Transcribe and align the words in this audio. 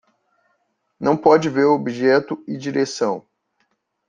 Não 0.99 1.15
pode 1.15 1.47
ver 1.47 1.65
o 1.65 1.75
objetivo 1.75 2.43
e 2.47 2.57
direção 2.57 3.23